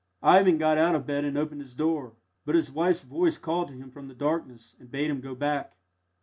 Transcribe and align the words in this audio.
Ivan 0.23 0.57
got 0.57 0.79
out 0.79 0.95
of 0.95 1.05
bed 1.05 1.25
and 1.25 1.37
opened 1.37 1.61
his 1.61 1.75
door, 1.75 2.15
but 2.43 2.55
his 2.55 2.71
wife's 2.71 3.03
voice 3.03 3.37
called 3.37 3.67
to 3.67 3.75
him 3.75 3.91
from 3.91 4.07
the 4.07 4.15
darkness 4.15 4.75
and 4.79 4.89
bade 4.89 5.11
him 5.11 5.21
go 5.21 5.35
back. 5.35 5.75